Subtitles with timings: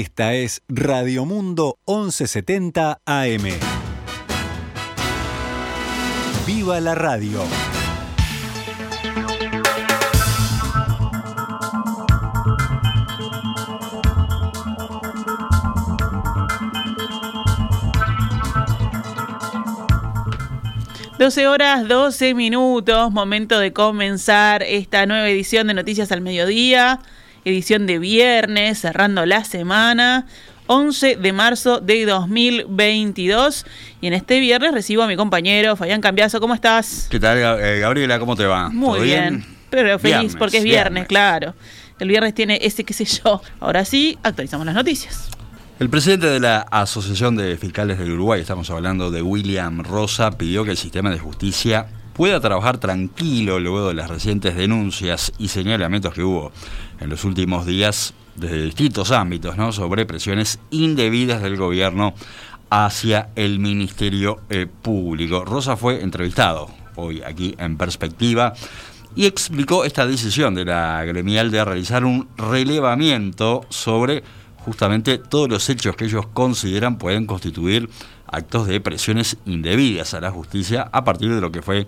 [0.00, 3.42] Esta es Radio Mundo 1170 AM.
[6.46, 7.42] ¡Viva la radio!
[21.18, 27.00] Doce horas, 12 minutos, momento de comenzar esta nueva edición de Noticias al Mediodía
[27.48, 30.26] edición de viernes, cerrando la semana.
[30.68, 33.64] 11 de marzo de 2022.
[34.00, 36.40] Y en este viernes recibo a mi compañero Fabián Cambiazo.
[36.40, 37.08] ¿Cómo estás?
[37.10, 38.18] ¿Qué tal, eh, Gabriela?
[38.18, 38.68] ¿Cómo te va?
[38.68, 39.44] Muy bien?
[39.70, 41.54] Pero feliz porque es viernes, claro.
[41.98, 43.42] El viernes tiene ese qué sé yo.
[43.60, 45.30] Ahora sí, actualizamos las noticias.
[45.78, 50.64] El presidente de la Asociación de Fiscales del Uruguay, estamos hablando de William Rosa, pidió
[50.64, 51.86] que el sistema de justicia
[52.18, 56.50] pueda trabajar tranquilo luego de las recientes denuncias y señalamientos que hubo
[56.98, 59.70] en los últimos días desde distintos ámbitos ¿no?
[59.70, 62.14] sobre presiones indebidas del gobierno
[62.70, 65.44] hacia el Ministerio eh, Público.
[65.44, 68.52] Rosa fue entrevistado hoy aquí en perspectiva
[69.14, 74.24] y explicó esta decisión de la gremial de realizar un relevamiento sobre
[74.56, 77.88] justamente todos los hechos que ellos consideran pueden constituir
[78.26, 81.86] actos de presiones indebidas a la justicia a partir de lo que fue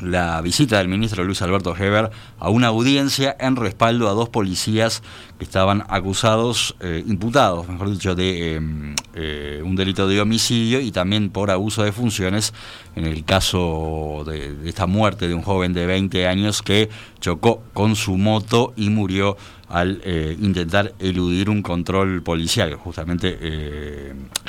[0.00, 5.02] la visita del ministro Luis Alberto Heber a una audiencia en respaldo a dos policías
[5.38, 10.92] que estaban acusados, eh, imputados, mejor dicho, de em, eh, un delito de homicidio y
[10.92, 12.52] también por abuso de funciones
[12.94, 16.88] en el caso de, esta muerte de un joven de 20 años que
[17.20, 19.36] chocó con su moto y murió
[19.68, 22.74] al eh, intentar eludir un control policial.
[22.74, 23.36] Justamente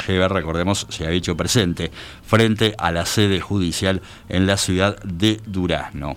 [0.07, 1.91] Recordemos, se ha hecho presente
[2.25, 6.15] frente a la sede judicial en la ciudad de Durazno.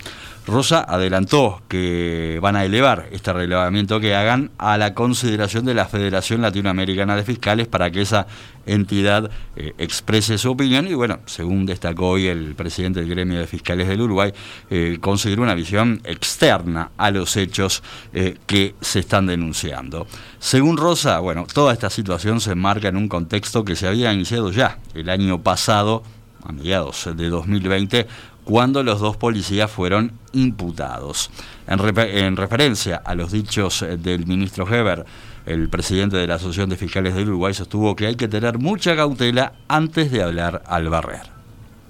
[0.51, 5.87] Rosa adelantó que van a elevar este relevamiento que hagan a la consideración de la
[5.87, 8.27] Federación Latinoamericana de Fiscales para que esa
[8.67, 13.47] entidad eh, exprese su opinión y bueno, según destacó hoy el presidente del gremio de
[13.47, 14.33] fiscales del Uruguay,
[14.69, 20.06] eh, conseguir una visión externa a los hechos eh, que se están denunciando.
[20.39, 24.50] Según Rosa, bueno, toda esta situación se enmarca en un contexto que se había iniciado
[24.50, 26.03] ya el año pasado,
[26.43, 28.06] a mediados de 2020,
[28.50, 31.31] cuando los dos policías fueron imputados.
[31.69, 35.06] En, referencia a los dichos eh, del ministro Heber,
[35.47, 38.97] el presidente de la Asociación de Fiscales del Uruguay sostuvo que hay que tener mucha
[38.97, 41.41] cautela antes de hablar al barrer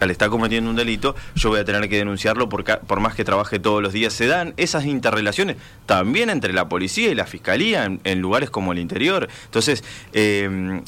[0.07, 3.23] le está cometiendo un delito, yo voy a tener que denunciarlo porque, por más que
[3.23, 4.15] trabaje todos los días.
[4.15, 8.79] Se dan esas interrelaciones también entre la policía y la fiscalía en, lugares como el
[8.79, 9.29] interior.
[9.45, 9.85] Entonces,
[10.15, 10.81] eh,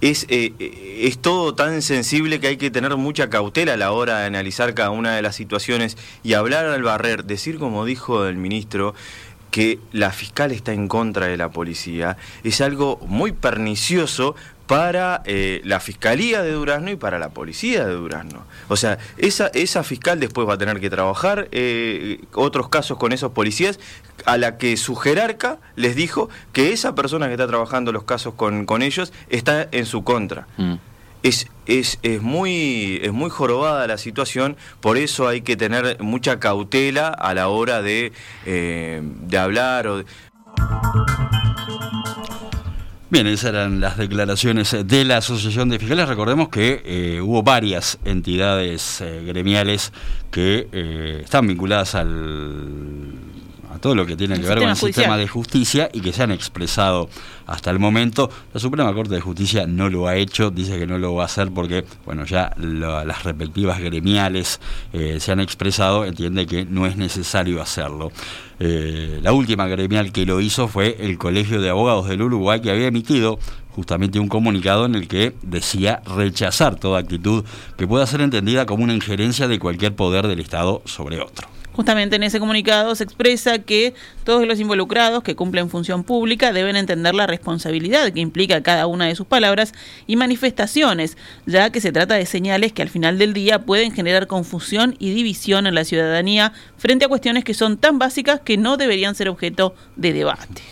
[0.00, 0.52] es, eh,
[1.02, 4.74] es todo tan sensible que hay que tener mucha cautela a la hora de analizar
[4.74, 8.94] cada una de las situaciones y hablar al barrer, decir como dijo el ministro,
[9.50, 14.34] que la fiscal está en contra de la policía, es algo muy pernicioso
[14.68, 18.44] para eh, la Fiscalía de Durazno y para la Policía de Durazno.
[18.68, 23.12] O sea, esa, esa fiscal después va a tener que trabajar eh, otros casos con
[23.12, 23.80] esos policías
[24.26, 28.34] a la que su jerarca les dijo que esa persona que está trabajando los casos
[28.34, 30.46] con, con ellos está en su contra.
[30.58, 30.74] Mm.
[31.28, 36.40] Es, es, es, muy, es muy jorobada la situación, por eso hay que tener mucha
[36.40, 38.12] cautela a la hora de,
[38.46, 40.04] eh, de hablar o.
[43.10, 46.08] Bien, esas eran las declaraciones de la Asociación de Fiscales.
[46.08, 49.92] Recordemos que eh, hubo varias entidades eh, gremiales
[50.30, 53.37] que están vinculadas al
[53.80, 56.30] todo lo que tiene que ver con el sistema de justicia y que se han
[56.30, 57.08] expresado
[57.46, 58.30] hasta el momento.
[58.52, 61.26] La Suprema Corte de Justicia no lo ha hecho, dice que no lo va a
[61.26, 64.60] hacer porque, bueno, ya las respectivas gremiales
[64.92, 68.10] eh, se han expresado, entiende que no es necesario hacerlo.
[68.60, 72.70] Eh, la última gremial que lo hizo fue el Colegio de Abogados del Uruguay, que
[72.70, 73.38] había emitido
[73.70, 77.44] justamente un comunicado en el que decía rechazar toda actitud
[77.76, 81.57] que pueda ser entendida como una injerencia de cualquier poder del Estado sobre otro.
[81.78, 83.94] Justamente en ese comunicado se expresa que
[84.24, 89.06] todos los involucrados que cumplen función pública deben entender la responsabilidad que implica cada una
[89.06, 89.72] de sus palabras
[90.08, 91.16] y manifestaciones,
[91.46, 95.14] ya que se trata de señales que al final del día pueden generar confusión y
[95.14, 99.28] división en la ciudadanía frente a cuestiones que son tan básicas que no deberían ser
[99.28, 100.62] objeto de debate.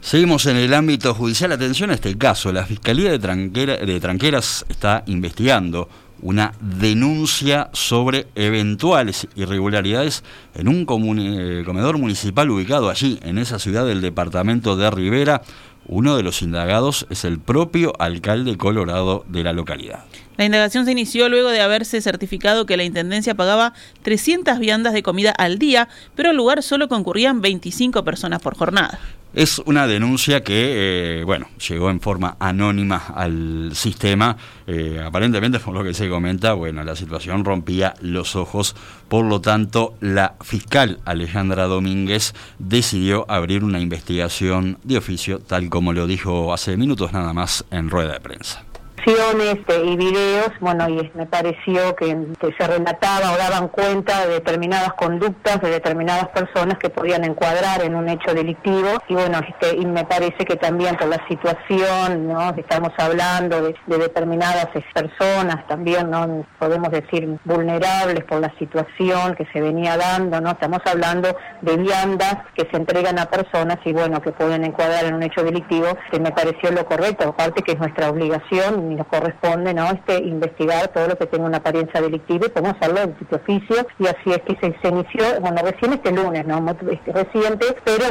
[0.00, 1.52] Seguimos en el ámbito judicial.
[1.52, 2.52] Atención a este caso.
[2.52, 5.90] La Fiscalía de, de Tranqueras está investigando
[6.22, 10.24] una denuncia sobre eventuales irregularidades
[10.54, 10.86] en un
[11.18, 15.42] eh, comedor municipal ubicado allí, en esa ciudad del departamento de Rivera.
[15.86, 20.04] Uno de los indagados es el propio alcalde colorado de la localidad.
[20.38, 25.02] La indagación se inició luego de haberse certificado que la Intendencia pagaba 300 viandas de
[25.02, 28.98] comida al día, pero al lugar solo concurrían 25 personas por jornada.
[29.34, 34.36] Es una denuncia que, eh, bueno, llegó en forma anónima al sistema.
[34.68, 38.76] Eh, aparentemente, por lo que se comenta, bueno, la situación rompía los ojos.
[39.08, 45.92] Por lo tanto, la fiscal Alejandra Domínguez decidió abrir una investigación de oficio, tal como
[45.92, 48.64] lo dijo hace minutos nada más en rueda de prensa
[49.06, 52.16] y videos, bueno, y me pareció que,
[52.58, 57.94] se relataba o daban cuenta de determinadas conductas de determinadas personas que podían encuadrar en
[57.94, 62.50] un hecho delictivo y bueno, este, y me parece que también por la situación, ¿no?
[62.56, 66.46] Estamos hablando de, determinadas personas también, ¿no?
[66.58, 70.50] Podemos decir vulnerables por la situación que se venía dando, ¿no?
[70.50, 75.14] Estamos hablando de viandas que se entregan a personas y bueno, que pueden encuadrar en
[75.14, 79.74] un hecho delictivo, que me pareció lo correcto, aparte que es nuestra obligación nos corresponde
[79.74, 79.90] ¿no?
[79.90, 83.86] este, investigar todo lo que tenga una apariencia delictiva y podemos hacerlo en sitio oficio
[83.98, 86.64] y así es que se, inició, bueno, recién este lunes, ¿no?
[86.90, 88.04] Este, reciente, pero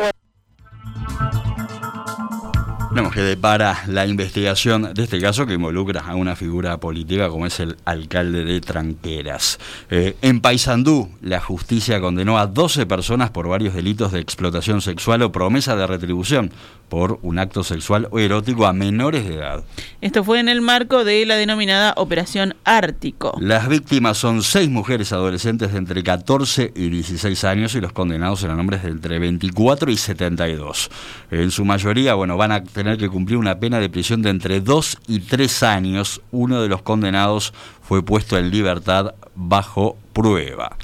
[2.94, 7.48] Tenemos que depara la investigación de este caso que involucra a una figura política como
[7.48, 9.58] es el alcalde de Tranqueras.
[9.90, 15.24] Eh, en Paysandú, la justicia condenó a 12 personas por varios delitos de explotación sexual
[15.24, 16.52] o promesa de retribución
[16.88, 19.64] por un acto sexual o erótico a menores de edad.
[20.02, 23.36] Esto fue en el marco de la denominada Operación Ártico.
[23.40, 28.44] Las víctimas son seis mujeres adolescentes de entre 14 y 16 años y los condenados
[28.44, 30.92] eran hombres de entre 24 y 72.
[31.32, 34.62] En su mayoría, bueno, van a tener que cumplir una pena de prisión de entre
[34.62, 36.22] 2 y 3 años.
[36.32, 40.78] Uno de los condenados fue puesto en libertad bajo prueba.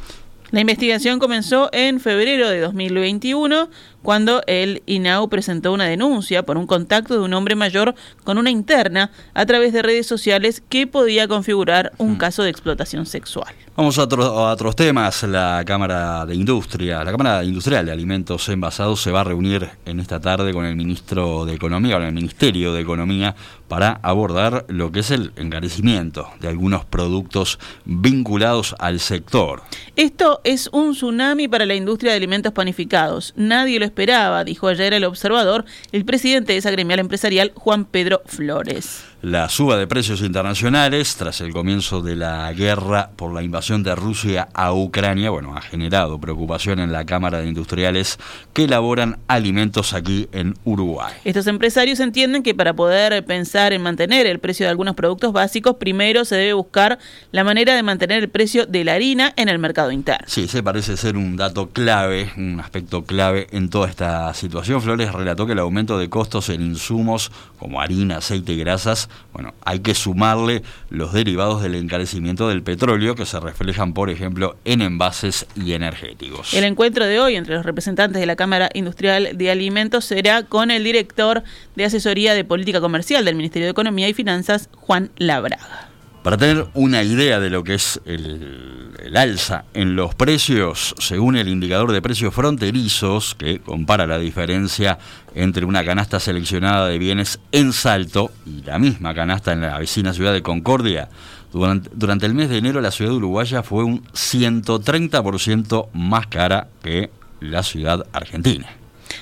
[0.52, 3.70] La investigación comenzó en febrero de 2021
[4.02, 8.50] cuando el INAU presentó una denuncia por un contacto de un hombre mayor con una
[8.50, 13.54] interna a través de redes sociales que podía configurar un caso de explotación sexual.
[13.80, 15.24] Vamos a, otros temas.
[15.24, 20.02] La Cámara de Industria, la Cámara Industrial de Alimentos Envasados se va a reunir en
[20.02, 23.36] esta tarde con el ministro de Economía, con el Ministerio de Economía,
[23.70, 29.62] para abordar lo que es el encarecimiento de algunos productos vinculados al sector.
[29.96, 33.34] Esto es un tsunami para la industria de alimentos panificados.
[33.38, 38.22] Nadie lo esperaba, dijo ayer el observador, el presidente de esa gremial empresarial, Juan Pedro
[38.26, 39.04] Flores.
[39.22, 43.94] La suba de precios internacionales tras el comienzo de la guerra por la invasión de
[43.94, 48.18] Rusia a Ucrania, bueno, ha generado preocupación en la Cámara de Industriales
[48.54, 51.14] que elaboran alimentos aquí en Uruguay.
[51.26, 55.76] Estos empresarios entienden que para poder pensar en mantener el precio de algunos productos básicos,
[55.76, 56.98] primero se debe buscar
[57.34, 60.26] la manera de mantener el precio de la harina en el mercado interno.
[60.30, 64.82] Sí, ese parece ser un dato clave, un aspecto clave en toda esta situación.
[64.82, 69.54] Flores relató que el aumento de costos en insumos como harina, aceite y grasas bueno,
[69.64, 74.82] hay que sumarle los derivados del encarecimiento del petróleo que se reflejan, por ejemplo, en
[74.82, 76.54] envases y energéticos.
[76.54, 80.72] El encuentro de hoy entre los representantes de la Cámara Industrial de Alimentos será con
[80.72, 81.44] el director
[81.76, 85.89] de Asesoría de Política Comercial del Ministerio de Economía y Finanzas, Juan Labraga.
[86.24, 91.48] Para tener una idea de lo que es el, alza en los precios, según el
[91.48, 95.00] indicador de precios fronterizos, que compara la diferencia
[95.34, 100.14] entre una canasta seleccionada de bienes en Salto y la misma canasta en la vecina
[100.14, 101.10] ciudad de Concordia,
[101.54, 107.10] durante, durante el mes de enero la ciudad uruguaya fue un 130% más cara que
[107.40, 108.79] la ciudad argentina.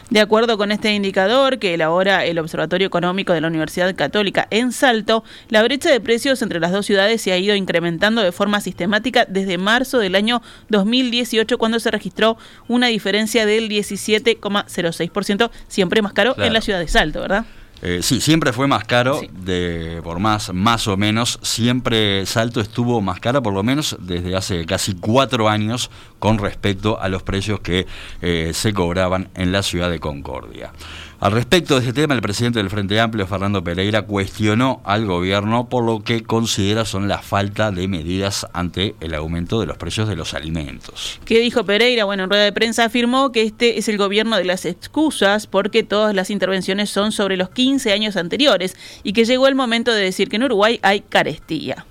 [0.10, 4.72] De acuerdo con este indicador que elabora el Observatorio Económico de la Universidad Católica en
[4.72, 8.62] Salto, la brecha de precios entre las dos ciudades se ha ido incrementando de forma
[8.62, 12.38] sistemática desde marzo del año 2018 cuando se registró
[12.70, 17.46] una diferencia del 17,06%, siempre más caro en la ciudad de Salto, ¿verdad?
[17.82, 21.40] Eh, sí, siempre fue más caro, de, por más, más o menos.
[21.42, 27.00] Siempre Salto estuvo más caro, por lo menos desde hace casi cuatro años, con respecto
[27.00, 27.86] a los precios que
[28.22, 30.72] eh, se cobraban en la ciudad de Concordia.
[31.20, 35.68] Al respecto de este tema, el presidente del Frente Amplio, Fernando Pereira, cuestionó al gobierno
[35.68, 40.08] por lo que considera son la falta de medidas ante el aumento de los precios
[40.08, 41.20] de los alimentos.
[41.26, 42.06] ¿Qué dijo Pereira?
[42.06, 45.82] Bueno, en rueda de prensa afirmó que este es el gobierno de las excusas porque
[45.82, 50.04] todas las intervenciones son sobre los 15 años anteriores y que llegó el momento de
[50.04, 51.88] decir que en Uruguay hay carestía.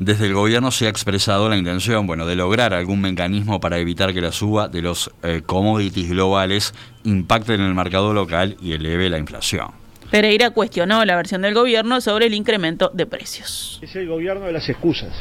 [0.00, 4.14] Desde el gobierno se ha expresado la intención bueno, de lograr algún mecanismo para evitar
[4.14, 6.72] que la suba de los eh, commodities globales
[7.04, 9.72] impacte en el mercado local y eleve la inflación.
[10.10, 13.78] Pereira cuestionó la versión del gobierno sobre el incremento de precios.
[13.82, 15.12] Es el gobierno de las excusas.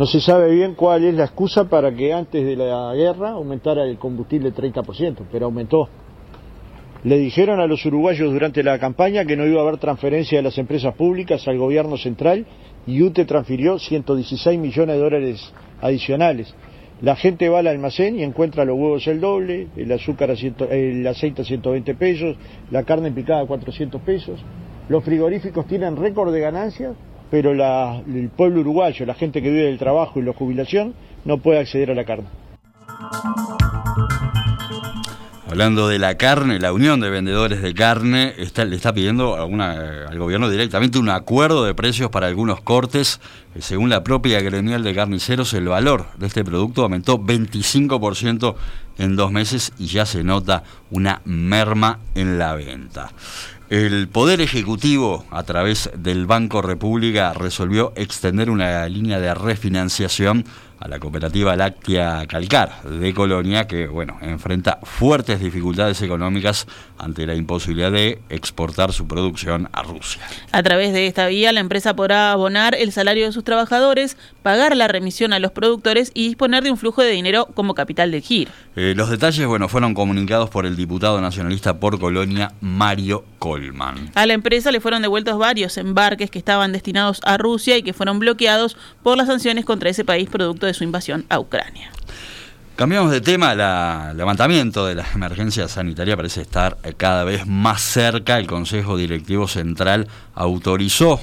[0.00, 3.84] No se sabe bien cuál es la excusa para que antes de la guerra aumentara
[3.84, 5.88] el combustible 30%, pero aumentó.
[7.06, 10.42] Le dijeron a los uruguayos durante la campaña que no iba a haber transferencia de
[10.42, 12.44] las empresas públicas al gobierno central
[12.84, 16.52] y UTE transfirió 116 millones de dólares adicionales.
[17.00, 20.68] La gente va al almacén y encuentra los huevos el doble, el azúcar a ciento-
[20.68, 22.36] el aceite a 120 pesos,
[22.72, 24.40] la carne picada a 400 pesos.
[24.88, 26.96] Los frigoríficos tienen récord de ganancias,
[27.30, 30.92] pero el pueblo uruguayo, la gente que vive del trabajo y la jubilación,
[31.24, 32.26] no puede acceder a la carne.
[35.48, 40.06] Hablando de la carne, la Unión de Vendedores de Carne está- le está pidiendo una-
[40.08, 43.20] al gobierno directamente un acuerdo de precios para algunos cortes.
[43.54, 48.56] Eh, Según la propia gremial de carniceros, el valor de este producto aumentó 25%
[48.98, 53.12] en dos meses y ya se nota una merma en la venta.
[53.70, 60.44] El Poder Ejecutivo, a través del Banco República, resolvió extender una línea de refinanciación
[60.86, 66.66] a la cooperativa láctea Calcar de Colonia, que bueno, enfrenta fuertes dificultades económicas
[66.96, 70.22] ante la imposibilidad de exportar su producción a Rusia.
[70.52, 74.16] A través de esta vía, la empresa podrá abonar el salario de sus trabajadores,
[74.46, 78.12] pagar la remisión a los productores y disponer de un flujo de dinero como capital
[78.12, 78.52] del giro.
[78.76, 84.12] Eh, los detalles bueno, fueron comunicados por el diputado nacionalista por Colonia, Mario Colman.
[84.14, 87.92] A la empresa le fueron devueltos varios embarques que estaban destinados a Rusia y que
[87.92, 91.90] fueron bloqueados por las sanciones contra ese país producto de su invasión a Ucrania.
[92.76, 98.38] Cambiamos de tema, el levantamiento de la emergencia sanitaria parece estar cada vez más cerca.
[98.38, 101.18] El Consejo Directivo Central autorizó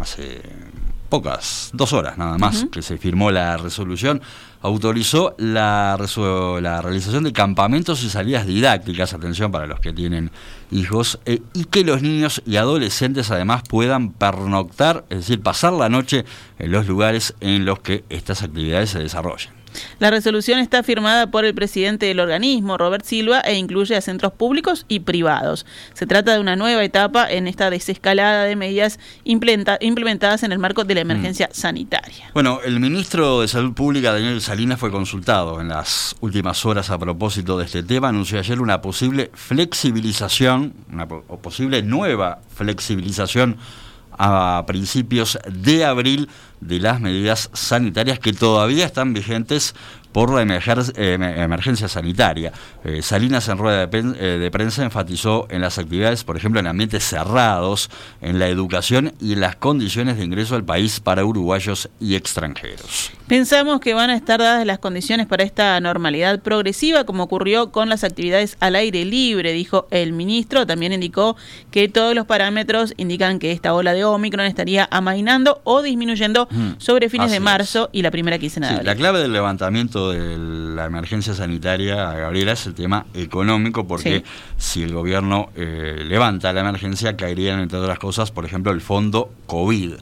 [0.00, 0.42] hace
[1.08, 4.20] pocas, dos horas nada más, que se firmó la resolución,
[4.60, 5.96] autorizó la,
[6.60, 10.30] la realización de campamentos y salidas didácticas, atención para los que tienen
[10.70, 15.88] hijos, eh, y que los niños y adolescentes además puedan pernoctar, es decir, pasar la
[15.88, 16.24] noche
[16.58, 19.55] en los lugares en los que estas actividades se desarrollen.
[19.98, 24.32] La resolución está firmada por el presidente del organismo, Robert Silva, e incluye a centros
[24.32, 25.66] públicos y privados.
[25.94, 30.84] Se trata de una nueva etapa en esta desescalada de medidas implementadas en el marco
[30.84, 32.30] de la emergencia sanitaria.
[32.34, 36.98] Bueno, el ministro de Salud Pública, Daniel Salinas, fue consultado en las últimas horas a
[36.98, 38.08] propósito de este tema.
[38.08, 43.58] Anunció ayer una posible flexibilización, una posible nueva flexibilización
[44.18, 46.28] a principios de abril
[46.60, 49.74] de las medidas sanitarias que todavía están vigentes
[50.16, 52.50] por la eh, emergencia sanitaria.
[52.84, 56.66] Eh, Salinas en rueda de, eh, de prensa enfatizó en las actividades, por ejemplo, en
[56.66, 57.90] ambientes cerrados,
[58.22, 63.12] en la educación y en las condiciones de ingreso al país para uruguayos y extranjeros.
[63.28, 67.88] Pensamos que van a estar dadas las condiciones para esta normalidad progresiva, como ocurrió con
[67.88, 70.64] las actividades al aire libre, dijo el ministro.
[70.64, 71.36] También indicó
[71.72, 76.74] que todos los parámetros indican que esta ola de Omicron estaría amainando o disminuyendo Mm,
[76.78, 77.42] sobre fines de es.
[77.42, 78.86] marzo y la primera quincena de Sí, abril.
[78.86, 80.38] la clave del levantamiento de
[80.76, 84.22] la emergencia sanitaria, Gabriela, es el tema económico, porque
[84.56, 84.78] Sí.
[84.78, 89.30] si el gobierno eh, levanta la emergencia, caerían, entre otras cosas, por ejemplo, el fondo
[89.46, 89.94] COVID.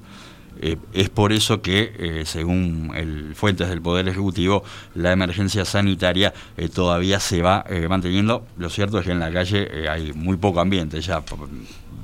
[0.66, 2.90] Eh, es por eso que, eh, según
[3.34, 8.46] fuentes del Poder Ejecutivo, la emergencia sanitaria eh, todavía se va manteniendo.
[8.56, 11.22] Lo cierto es que en la calle hay muy poco ambiente ya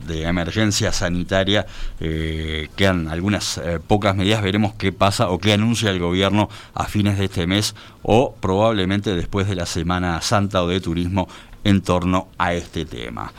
[0.07, 1.65] de emergencia sanitaria.
[1.99, 4.43] quedan algunas pocas medidas.
[4.43, 9.15] Veremos qué pasa o qué anuncia el gobierno a fines de este mes o probablemente
[9.15, 11.29] después de la Semana Santa o de Turismo
[11.65, 13.33] en torno a este tema.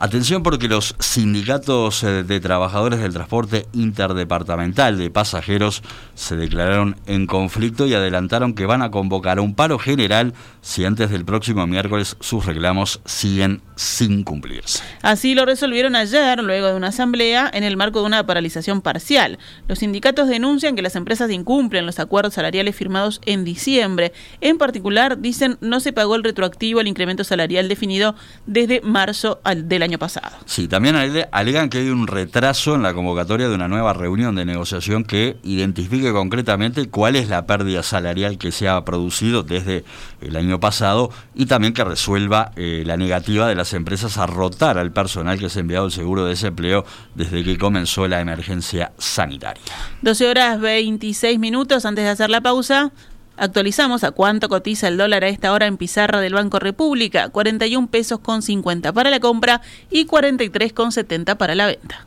[0.00, 5.82] Atención porque los sindicatos eh, de trabajadores del transporte interdepartamental de pasajeros
[6.14, 10.84] se declararon en conflicto y adelantaron que van a convocar a un paro general si
[10.84, 14.84] antes del próximo miércoles sus reclamos siguen sin cumplirse.
[15.02, 19.38] Así lo resolvieron ayer, luego de una asamblea, en el marco de una paralización parcial.
[19.66, 24.12] Los sindicatos denuncian que las empresas incumplen los acuerdos salariales firmados en diciembre.
[24.40, 28.14] En particular, dicen no se pagó el retroactivo al incremento salarial definido
[28.46, 30.36] desde marzo del año pasado.
[30.44, 34.34] Sí, también ale- alegan que hay un retraso en la convocatoria de una nueva reunión
[34.34, 39.84] de negociación que identifique concretamente cuál es la pérdida salarial que se ha producido desde
[40.20, 44.76] el año pasado y también que resuelva eh, la negativa de las empresas a rotar
[44.78, 48.90] al personal que se ha enviado el seguro de desempleo desde que comenzó la emergencia
[48.98, 49.62] sanitaria.
[50.02, 52.90] 12 horas 26 minutos antes de hacer la pausa.
[53.38, 57.88] Actualizamos a cuánto cotiza el dólar a esta hora en pizarra del Banco República, 41
[57.88, 62.06] pesos con 50 para la compra y 43 con 70 para la venta.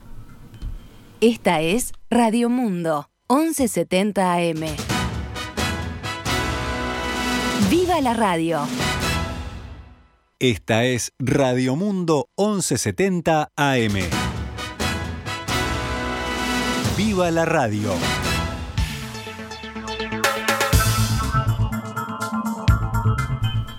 [1.21, 4.65] Esta es Radio Mundo, 1170 AM.
[7.69, 8.67] ¡Viva la radio!
[10.39, 13.93] Esta es Radio Mundo 1170 AM.
[16.97, 17.93] ¡Viva la radio!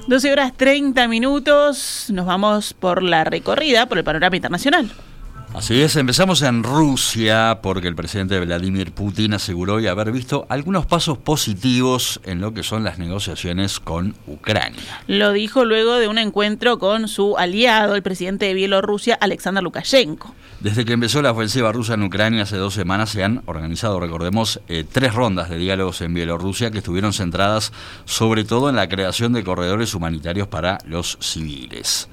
[0.06, 4.90] 12 horas 30 minutos, nos vamos por la recorrida, por el panorama internacional.
[5.54, 10.87] Así es, empezamos en Rusia porque el presidente Vladimir Putin aseguró y haber visto algunos
[10.87, 14.80] pasos positivos en lo que son las negociaciones con Ucrania.
[15.09, 20.35] Lo dijo luego de un encuentro con su aliado, el presidente de Bielorrusia, Alexander Lukashenko.
[20.61, 24.59] Desde que empezó la ofensiva rusa en Ucrania hace dos semanas se han organizado, recordemos,
[24.68, 27.73] eh, tres rondas de diálogos en Bielorrusia que estuvieron centradas
[28.06, 32.09] sobre todo en la creación de corredores humanitarios para los civiles.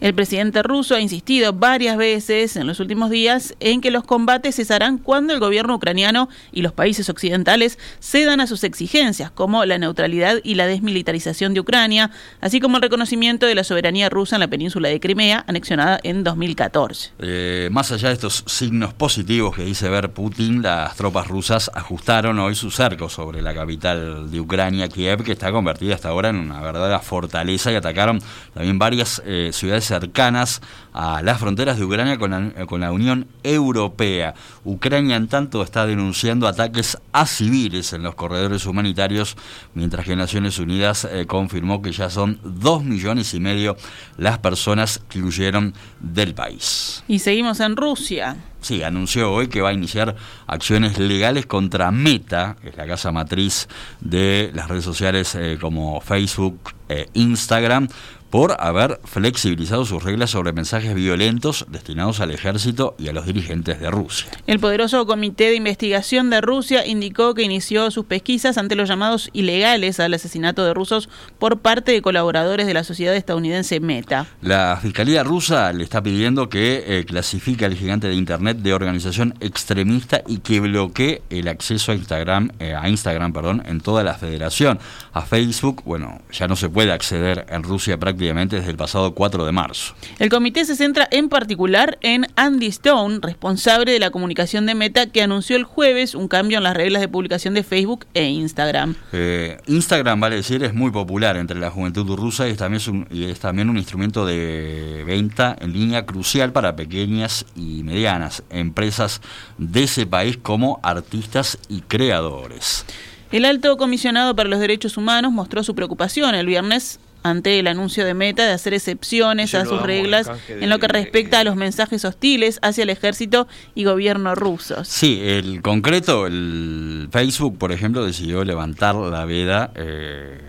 [0.00, 4.54] El presidente ruso ha insistido varias veces en los últimos días en que los combates
[4.54, 9.76] cesarán cuando el gobierno ucraniano y los países occidentales cedan a sus exigencias, como la
[9.76, 14.40] neutralidad y la desmilitarización de Ucrania, así como el reconocimiento de la soberanía rusa en
[14.40, 17.10] la península de Crimea, anexionada en 2014.
[17.18, 22.38] Eh, más allá de estos signos positivos que dice ver Putin, las tropas rusas ajustaron
[22.38, 26.36] hoy su cerco sobre la capital de Ucrania, Kiev, que está convertida hasta ahora en
[26.36, 28.20] una verdadera fortaleza y atacaron
[28.54, 30.60] también varias eh, ciudades cercanas
[30.92, 34.34] a las fronteras de Ucrania con la, Unión Europea.
[34.64, 39.36] Ucrania, en tanto, está denunciando ataques a civiles en los corredores humanitarios,
[39.74, 43.76] mientras que Naciones Unidas eh, confirmó que ya son dos millones y medio
[44.16, 47.02] las personas que huyeron del país.
[47.08, 48.36] Y seguimos en Rusia.
[48.60, 53.12] Sí, anunció hoy que va a iniciar acciones legales contra Meta, que es la casa
[53.12, 53.68] matriz
[54.00, 57.88] de las redes sociales eh, como Facebook, e Instagram,
[58.30, 63.80] por haber flexibilizado sus reglas sobre mensajes violentos destinados al ejército y a los dirigentes
[63.80, 64.30] de Rusia.
[64.46, 69.30] El poderoso Comité de Investigación de Rusia indicó que inició sus pesquisas ante los llamados
[69.32, 74.26] ilegales al asesinato de rusos por parte de colaboradores de la sociedad estadounidense Meta.
[74.42, 79.34] La Fiscalía rusa le está pidiendo que eh, clasifique al gigante de Internet de organización
[79.40, 84.14] extremista y que bloquee el acceso a Instagram, eh, a Instagram perdón, en toda la
[84.14, 84.78] federación.
[85.12, 89.44] A Facebook, bueno, ya no se puede acceder en Rusia prácticamente desde el pasado 4
[89.44, 89.94] de marzo.
[90.18, 95.06] El comité se centra en particular en Andy Stone, responsable de la comunicación de Meta,
[95.06, 98.94] que anunció el jueves un cambio en las reglas de publicación de Facebook e Instagram.
[99.12, 103.06] Eh, Instagram, vale decir, es muy popular entre la juventud rusa y es, también un,
[103.10, 109.20] y es también un instrumento de venta en línea crucial para pequeñas y medianas empresas
[109.58, 112.84] de ese país como artistas y creadores.
[113.30, 118.04] El alto comisionado para los derechos humanos mostró su preocupación el viernes ante el anuncio
[118.04, 122.04] de Meta de hacer excepciones a sus reglas en lo que respecta a los mensajes
[122.04, 124.88] hostiles hacia el ejército y gobierno rusos.
[124.88, 130.40] Sí, el concreto, el Facebook, por ejemplo, decidió levantar la veda eh,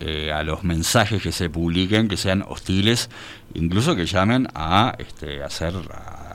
[0.00, 3.10] eh, a los mensajes que se publiquen que sean hostiles,
[3.54, 5.74] incluso que llamen a este, hacer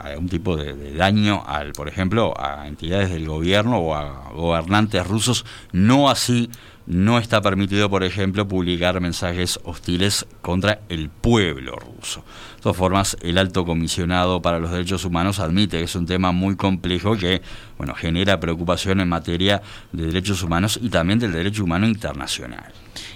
[0.03, 5.05] algún tipo de, de, daño al, por ejemplo, a entidades del gobierno o a gobernantes
[5.07, 6.49] rusos, no así
[6.85, 12.23] no está permitido, por ejemplo, publicar mensajes hostiles contra el pueblo ruso.
[12.57, 16.31] De todas formas, el alto comisionado para los derechos humanos admite que es un tema
[16.31, 17.41] muy complejo que
[17.77, 19.61] bueno, genera preocupación en materia
[19.91, 22.71] de derechos humanos y también del derecho humano internacional.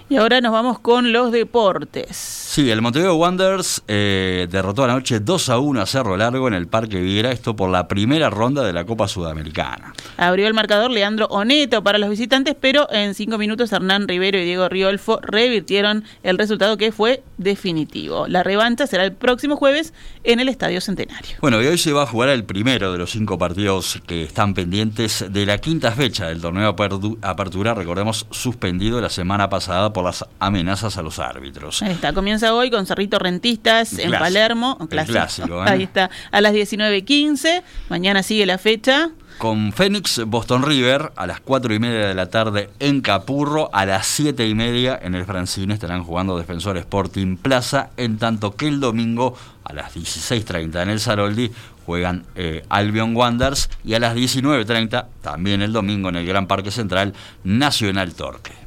[0.09, 2.15] Y ahora nos vamos con los deportes.
[2.15, 6.67] Sí, el Montevideo Wanderers eh, derrotó anoche 2 a 1 a Cerro Largo en el
[6.67, 9.93] Parque Viera, esto por la primera ronda de la Copa Sudamericana.
[10.15, 14.45] Abrió el marcador Leandro Oneto para los visitantes, pero en cinco minutos Hernán Rivero y
[14.45, 18.27] Diego Riolfo revirtieron el resultado que fue definitivo.
[18.27, 19.93] La revancha será el próximo jueves
[20.23, 21.35] en el Estadio Centenario.
[21.41, 24.53] Bueno, y hoy se va a jugar el primero de los cinco partidos que están
[24.53, 26.75] pendientes de la quinta fecha del torneo
[27.21, 31.81] Apertura, recordemos, suspendido la semana pasada por las amenazas a los árbitros.
[31.81, 34.77] Ahí está, comienza hoy con Cerrito Rentistas en clásico, Palermo.
[34.88, 35.13] Clásico.
[35.13, 35.69] clásico ¿eh?
[35.69, 37.63] Ahí está, a las 19.15.
[37.89, 39.10] Mañana sigue la fecha.
[39.39, 43.88] Con Fénix Boston River a las 4 y media de la tarde en Capurro, a
[43.88, 48.67] las 7 y media en el Francine estarán jugando Defensor Sporting Plaza, en tanto que
[48.67, 51.51] el domingo a las 16.30 en el Saroldi
[51.88, 56.69] juegan eh, Albion Wanderers y a las 19.30 también el domingo en el Gran Parque
[56.69, 58.66] Central Nacional Torque.